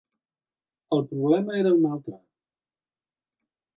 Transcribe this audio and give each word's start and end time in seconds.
El 0.97 1.03
problema 1.11 1.59
era 1.65 1.73
un 1.81 1.85
altre. 1.93 2.17